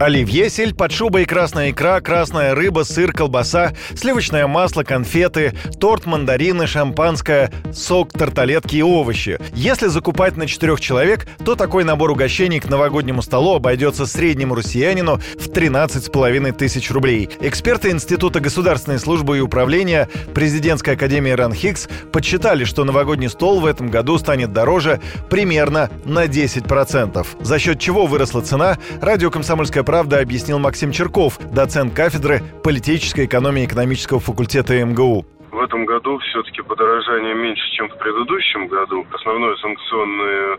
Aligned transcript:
Оливье, 0.00 0.48
сель 0.48 0.74
под 0.74 0.92
шубой, 0.92 1.24
красная 1.24 1.72
икра, 1.72 2.00
красная 2.00 2.54
рыба, 2.54 2.84
сыр, 2.84 3.12
колбаса, 3.12 3.72
сливочное 3.96 4.46
масло, 4.46 4.84
конфеты, 4.84 5.54
торт, 5.80 6.06
мандарины, 6.06 6.68
шампанское, 6.68 7.50
сок, 7.72 8.12
тарталетки 8.12 8.76
и 8.76 8.82
овощи. 8.82 9.40
Если 9.54 9.88
закупать 9.88 10.36
на 10.36 10.46
четырех 10.46 10.80
человек, 10.80 11.26
то 11.44 11.56
такой 11.56 11.82
набор 11.82 12.12
угощений 12.12 12.60
к 12.60 12.68
новогоднему 12.68 13.22
столу 13.22 13.56
обойдется 13.56 14.06
среднему 14.06 14.54
россиянину 14.54 15.16
в 15.16 15.48
13,5 15.48 16.52
тысяч 16.52 16.92
рублей. 16.92 17.28
Эксперты 17.40 17.90
Института 17.90 18.38
государственной 18.38 19.00
службы 19.00 19.38
и 19.38 19.40
управления 19.40 20.08
Президентской 20.32 20.90
академии 20.90 21.32
РАНХИКС 21.32 21.88
подсчитали, 22.12 22.62
что 22.62 22.84
новогодний 22.84 23.28
стол 23.28 23.58
в 23.58 23.66
этом 23.66 23.90
году 23.90 24.16
станет 24.18 24.52
дороже 24.52 25.00
примерно 25.28 25.90
на 26.04 26.26
10%. 26.26 27.26
За 27.40 27.58
счет 27.58 27.80
чего 27.80 28.06
выросла 28.06 28.42
цена, 28.42 28.78
радио 29.00 29.32
«Комсомольская 29.32 29.82
правда» 29.88 30.20
объяснил 30.20 30.58
Максим 30.58 30.92
Черков, 30.92 31.38
доцент 31.50 31.94
кафедры 31.94 32.42
политической 32.62 33.24
экономии 33.24 33.64
экономического 33.64 34.20
факультета 34.20 34.74
МГУ. 34.84 35.24
В 35.50 35.58
этом 35.60 35.86
году 35.86 36.18
все-таки 36.18 36.60
подорожание 36.60 37.34
меньше, 37.34 37.64
чем 37.72 37.88
в 37.88 37.96
предыдущем 37.96 38.68
году. 38.68 39.06
Основное 39.14 39.56
санкционные 39.56 40.58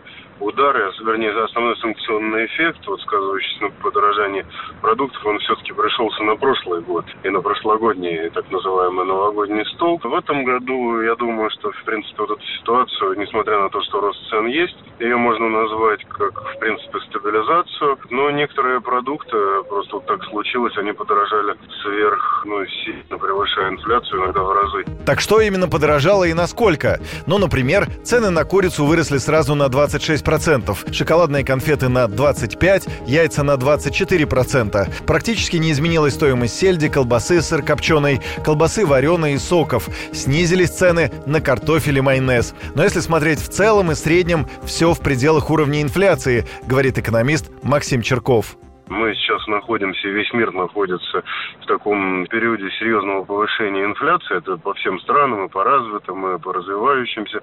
удары, 0.50 0.92
вернее, 1.04 1.30
основной 1.44 1.76
санкционный 1.78 2.46
эффект, 2.46 2.80
вот 2.86 3.00
сказывающийся 3.00 3.64
на 3.64 3.70
подорожании 3.70 4.44
продуктов, 4.80 5.24
он 5.24 5.38
все-таки 5.38 5.72
пришелся 5.72 6.22
на 6.24 6.36
прошлый 6.36 6.80
год 6.82 7.04
и 7.22 7.28
на 7.30 7.40
прошлогодний 7.40 8.30
так 8.30 8.50
называемый 8.50 9.06
новогодний 9.06 9.64
стол. 9.74 10.00
В 10.02 10.14
этом 10.14 10.44
году, 10.44 11.00
я 11.02 11.14
думаю, 11.14 11.50
что, 11.50 11.70
в 11.70 11.84
принципе, 11.84 12.16
вот 12.18 12.30
эту 12.32 12.46
ситуацию, 12.58 13.18
несмотря 13.18 13.60
на 13.60 13.70
то, 13.70 13.80
что 13.82 14.00
рост 14.00 14.18
цен 14.28 14.46
есть, 14.46 14.76
ее 14.98 15.16
можно 15.16 15.48
назвать 15.48 16.04
как, 16.08 16.32
в 16.54 16.58
принципе, 16.58 16.98
стабилизацию, 17.08 17.98
но 18.10 18.30
некоторые 18.30 18.80
продукты, 18.80 19.36
просто 19.68 19.96
вот 19.96 20.06
так 20.06 20.22
случилось, 20.24 20.76
они 20.76 20.92
подорожали 20.92 21.54
сверх, 21.82 22.42
ну, 22.44 22.64
сильно 22.66 23.18
превышая 23.18 23.70
инфляцию, 23.70 24.24
иногда 24.24 24.42
в 24.42 24.52
разы. 24.52 24.84
Так 25.06 25.20
что 25.20 25.40
именно 25.40 25.68
подорожало 25.68 26.24
и 26.24 26.34
насколько? 26.34 27.00
Ну, 27.26 27.38
например, 27.38 27.86
цены 28.02 28.30
на 28.30 28.44
курицу 28.44 28.84
выросли 28.84 29.18
сразу 29.18 29.54
на 29.54 29.68
26%, 29.68 30.39
10%, 30.40 30.92
шоколадные 30.92 31.44
конфеты 31.44 31.88
на 31.88 32.06
25%, 32.06 32.90
яйца 33.06 33.42
на 33.42 33.52
24%. 33.52 35.04
Практически 35.06 35.56
не 35.56 35.72
изменилась 35.72 36.14
стоимость 36.14 36.58
сельди, 36.58 36.88
колбасы, 36.88 37.42
сыр 37.42 37.62
копченый, 37.62 38.20
колбасы 38.44 38.86
вареной 38.86 39.34
и 39.34 39.38
соков. 39.38 39.88
Снизились 40.12 40.70
цены 40.70 41.10
на 41.26 41.40
картофель 41.40 41.98
и 41.98 42.00
майонез. 42.00 42.54
Но 42.74 42.82
если 42.82 43.00
смотреть 43.00 43.40
в 43.40 43.48
целом 43.48 43.92
и 43.92 43.94
среднем, 43.94 44.48
все 44.64 44.94
в 44.94 45.00
пределах 45.00 45.50
уровня 45.50 45.82
инфляции, 45.82 46.46
говорит 46.66 46.98
экономист 46.98 47.46
Максим 47.62 48.02
Черков. 48.02 48.56
Мы 48.90 49.14
сейчас 49.14 49.46
находимся, 49.46 50.08
весь 50.08 50.32
мир 50.32 50.52
находится 50.52 51.22
в 51.60 51.66
таком 51.66 52.26
периоде 52.26 52.68
серьезного 52.72 53.22
повышения 53.22 53.84
инфляции. 53.84 54.36
Это 54.36 54.56
по 54.56 54.74
всем 54.74 54.98
странам, 54.98 55.46
и 55.46 55.48
по 55.48 55.62
развитым, 55.62 56.34
и 56.34 56.38
по 56.40 56.52
развивающимся. 56.52 57.40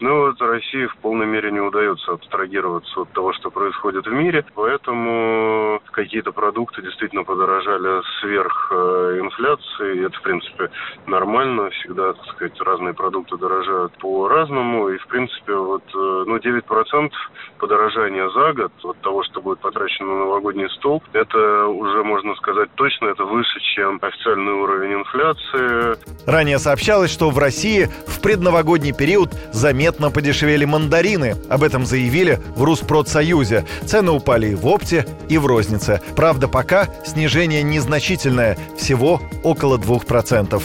Но 0.00 0.26
вот 0.26 0.42
России 0.42 0.84
в 0.84 0.96
полной 0.98 1.26
мере 1.26 1.50
не 1.52 1.60
удается 1.60 2.12
абстрагироваться 2.12 3.00
от 3.00 3.12
того, 3.12 3.32
что 3.32 3.50
происходит 3.50 4.06
в 4.06 4.12
мире. 4.12 4.44
Поэтому 4.54 5.59
какие-то 5.90 6.32
продукты 6.32 6.82
действительно 6.82 7.24
подорожали 7.24 8.02
сверх 8.20 8.72
э, 8.72 9.18
инфляции. 9.20 10.06
Это, 10.06 10.16
в 10.18 10.22
принципе, 10.22 10.70
нормально. 11.06 11.70
Всегда, 11.70 12.12
так 12.12 12.26
сказать, 12.34 12.60
разные 12.60 12.94
продукты 12.94 13.36
дорожают 13.36 13.92
по-разному. 13.98 14.88
И, 14.90 14.98
в 14.98 15.06
принципе, 15.06 15.54
вот 15.54 15.82
э, 15.94 16.24
ну, 16.26 16.36
9% 16.36 17.10
подорожания 17.58 18.28
за 18.30 18.52
год 18.52 18.72
от 18.84 19.00
того, 19.00 19.22
что 19.24 19.40
будет 19.40 19.60
потрачено 19.60 20.08
на 20.08 20.18
новогодний 20.20 20.68
стол. 20.70 21.02
Это 21.12 21.66
уже, 21.66 22.02
можно 22.04 22.34
сказать, 22.36 22.70
точно, 22.74 23.06
это 23.06 23.24
выше, 23.24 23.60
чем 23.74 23.98
официальный 24.02 24.52
уровень 24.52 25.00
инфляции. 25.00 25.96
Ранее 26.26 26.58
сообщалось, 26.58 27.10
что 27.10 27.30
в 27.30 27.38
России 27.38 27.88
в 28.06 28.20
предновогодний 28.20 28.92
период 28.92 29.32
заметно 29.52 30.10
подешевели 30.10 30.64
мандарины. 30.64 31.34
Об 31.48 31.62
этом 31.62 31.84
заявили 31.84 32.38
в 32.56 32.64
Руспродсоюзе. 32.64 33.64
Цены 33.86 34.12
упали 34.12 34.48
и 34.48 34.54
в 34.54 34.66
опте, 34.66 35.06
и 35.28 35.38
в 35.38 35.46
рознице. 35.46 35.79
Правда, 36.16 36.48
пока 36.48 36.88
снижение 37.04 37.62
незначительное, 37.62 38.58
всего 38.76 39.20
около 39.42 39.78
2%. 39.78 40.62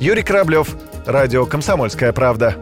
Юрий 0.00 0.22
Кораблев, 0.22 0.68
Радио 1.06 1.46
«Комсомольская 1.46 2.12
правда». 2.12 2.56